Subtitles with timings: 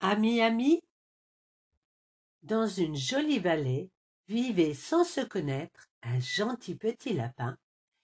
[0.00, 0.80] Ami, ami
[2.42, 3.90] Dans une jolie vallée
[4.28, 7.58] vivaient sans se connaître un gentil petit lapin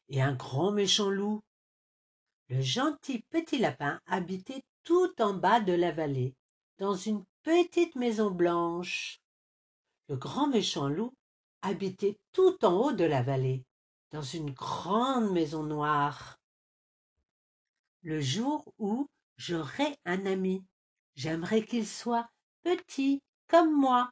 [0.09, 1.41] et un grand méchant loup.
[2.49, 6.35] Le gentil petit lapin habitait tout en bas de la vallée,
[6.79, 9.21] dans une petite maison blanche.
[10.09, 11.15] Le grand méchant loup
[11.63, 13.65] habitait tout en haut de la vallée,
[14.11, 16.41] dans une grande maison noire.
[18.03, 20.65] Le jour où j'aurai un ami,
[21.15, 22.29] j'aimerais qu'il soit
[22.63, 24.11] petit comme moi,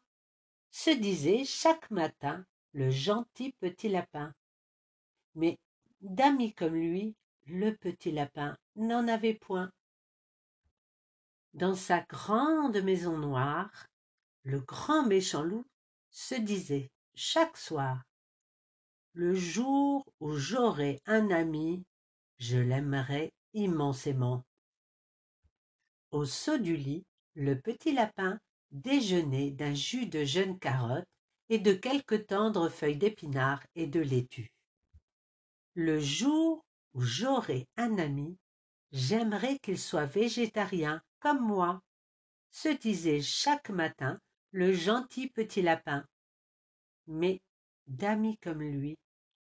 [0.70, 4.32] se disait chaque matin le gentil petit lapin.
[5.34, 5.58] Mais
[6.00, 7.14] d'amis comme lui,
[7.46, 9.70] le petit lapin n'en avait point.
[11.54, 13.86] Dans sa grande maison noire,
[14.44, 15.66] le grand méchant loup
[16.10, 18.02] se disait chaque soir
[19.12, 21.84] Le jour où j'aurai un ami,
[22.38, 24.44] je l'aimerai immensément.
[26.12, 28.38] Au saut du lit, le petit lapin
[28.70, 31.08] déjeunait d'un jus de jeunes carottes
[31.48, 34.52] et de quelques tendres feuilles d'épinards et de laitue.
[35.74, 38.36] Le jour où j'aurai un ami,
[38.92, 41.80] j'aimerais qu'il soit végétarien comme moi,
[42.50, 46.06] se disait chaque matin le gentil petit lapin.
[47.06, 47.40] Mais
[47.86, 48.98] d'amis comme lui,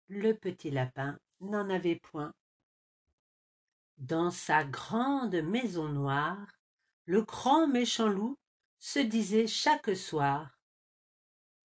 [0.09, 2.33] le petit lapin n'en avait point.
[3.97, 6.56] Dans sa grande maison noire,
[7.07, 8.37] le grand méchant loup
[8.79, 10.59] se disait chaque soir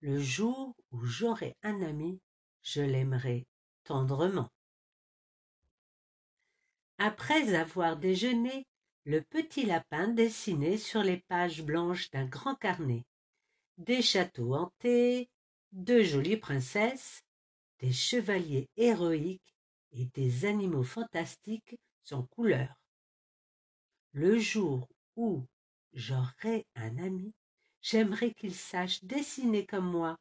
[0.01, 2.21] Le jour où j'aurai un ami,
[2.63, 3.49] je l'aimerai
[3.83, 4.51] tendrement.
[6.99, 8.69] Après avoir déjeuné,
[9.05, 13.05] le petit lapin dessinait sur les pages blanches d'un grand carnet
[13.79, 15.29] des châteaux hantés,
[15.73, 17.25] de jolies princesses,
[17.81, 19.57] des chevaliers héroïques
[19.91, 22.81] et des animaux fantastiques sans couleur.
[24.13, 25.45] Le jour où
[25.93, 27.35] j'aurai un ami,
[27.81, 30.19] j'aimerais qu'il sache dessiner comme moi,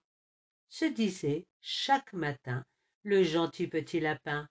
[0.70, 2.66] se disait chaque matin
[3.04, 4.48] le gentil petit lapin.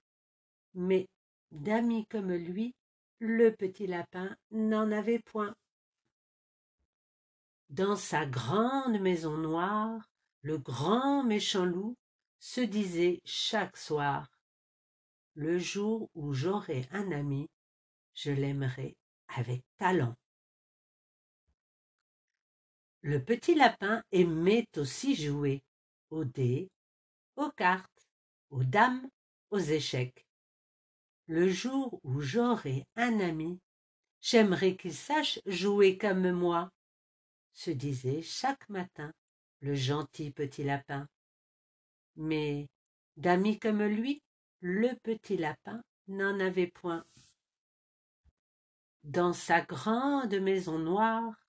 [0.74, 1.08] Mais
[1.50, 2.74] d'amis comme lui,
[3.18, 5.54] le petit lapin n'en avait point.
[7.68, 10.10] Dans sa grande maison noire,
[10.42, 11.96] le grand méchant loup
[12.38, 14.28] se disait chaque soir
[15.34, 17.48] Le jour où j'aurai un ami,
[18.14, 18.96] je l'aimerai
[19.28, 20.16] avec talent.
[23.02, 25.62] Le petit lapin aimait aussi jouer
[26.10, 26.70] aux dés,
[27.36, 28.08] aux cartes,
[28.50, 29.08] aux dames,
[29.50, 30.26] aux échecs.
[31.26, 33.58] Le jour où j'aurai un ami,
[34.20, 36.70] j'aimerais qu'il sache jouer comme moi,
[37.52, 39.12] se disait chaque matin
[39.60, 41.08] le gentil petit lapin.
[42.16, 42.68] Mais
[43.16, 44.22] d'amis comme lui,
[44.60, 47.04] le petit lapin n'en avait point.
[49.04, 51.39] Dans sa grande maison noire,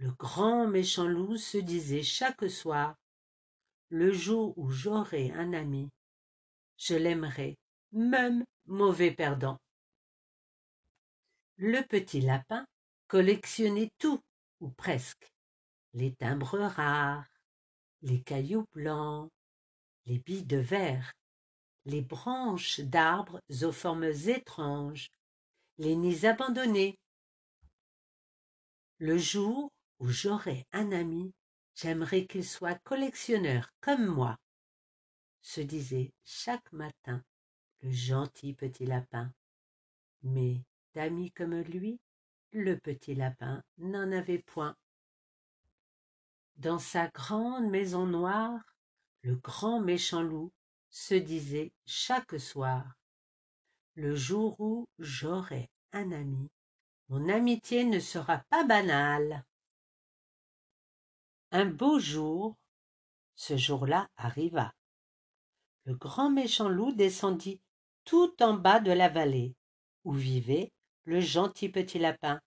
[0.00, 2.96] le grand méchant loup se disait chaque soir
[3.90, 5.90] Le jour où j'aurai un ami,
[6.78, 7.58] je l'aimerai
[7.92, 9.58] même mauvais perdant.
[11.58, 12.64] Le petit lapin
[13.08, 14.20] collectionnait tout,
[14.60, 15.30] ou presque,
[15.92, 17.26] les timbres rares,
[18.00, 19.28] les cailloux blancs,
[20.06, 21.12] les billes de verre,
[21.84, 25.08] les branches d'arbres aux formes étranges,
[25.76, 26.96] les nids abandonnés.
[28.98, 31.32] Le jour où j'aurai un ami,
[31.74, 34.38] j'aimerais qu'il soit collectionneur comme moi,
[35.42, 37.22] se disait chaque matin
[37.82, 39.32] le gentil petit lapin.
[40.22, 40.62] Mais
[40.94, 42.00] d'amis comme lui,
[42.52, 44.76] le petit lapin n'en avait point.
[46.56, 48.60] Dans sa grande maison noire,
[49.22, 50.52] le grand méchant loup
[50.90, 52.98] se disait chaque soir
[53.94, 56.50] Le jour où j'aurai un ami,
[57.08, 59.44] mon amitié ne sera pas banale.
[61.52, 62.56] Un beau jour,
[63.34, 64.72] ce jour-là arriva.
[65.84, 67.60] Le grand méchant loup descendit
[68.04, 69.56] tout en bas de la vallée,
[70.04, 70.70] où vivait
[71.02, 72.40] le gentil petit lapin.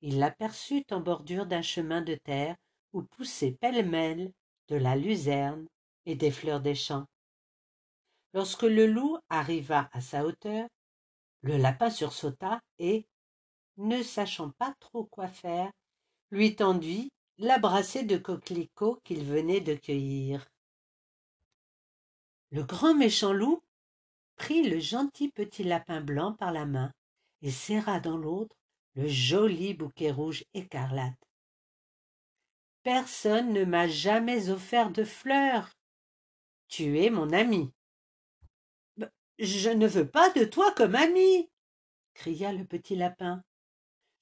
[0.00, 2.56] Il l'aperçut en bordure d'un chemin de terre
[2.92, 4.32] où poussaient pêle-mêle
[4.66, 5.68] de la luzerne
[6.06, 7.06] et des fleurs des champs.
[8.32, 10.68] Lorsque le loup arriva à sa hauteur,
[11.42, 13.06] le lapin sursauta et,
[13.76, 15.70] ne sachant pas trop quoi faire,
[16.32, 20.46] lui tendit la de coquelicots qu'il venait de cueillir.
[22.50, 23.62] Le grand méchant loup
[24.36, 26.92] prit le gentil petit lapin blanc par la main
[27.42, 28.56] et serra dans l'autre
[28.94, 31.18] le joli bouquet rouge écarlate.
[32.82, 35.70] Personne ne m'a jamais offert de fleurs.
[36.68, 37.70] Tu es mon ami.
[39.38, 41.50] Je ne veux pas de toi comme ami,
[42.14, 43.42] cria le petit lapin.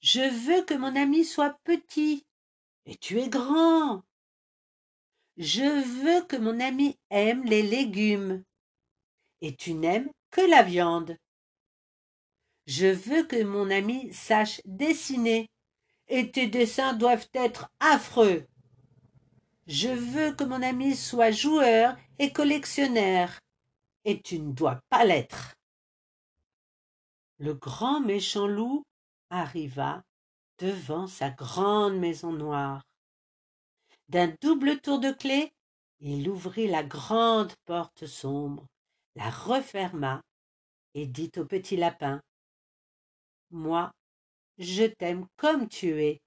[0.01, 2.24] Je veux que mon ami soit petit,
[2.85, 4.03] et tu es grand.
[5.37, 8.43] Je veux que mon ami aime les légumes,
[9.41, 11.17] et tu n'aimes que la viande.
[12.67, 15.49] Je veux que mon ami sache dessiner,
[16.07, 18.47] et tes dessins doivent être affreux.
[19.67, 23.39] Je veux que mon ami soit joueur et collectionneur,
[24.05, 25.55] et tu ne dois pas l'être.
[27.39, 28.83] Le grand méchant loup
[29.29, 30.03] arriva
[30.59, 32.81] devant sa grande maison noire.
[34.09, 35.51] D'un double tour de clé,
[35.99, 38.67] il ouvrit la grande porte sombre,
[39.15, 40.21] la referma
[40.93, 42.21] et dit au petit lapin
[43.51, 43.91] moi
[44.57, 46.21] je t'aime comme tu es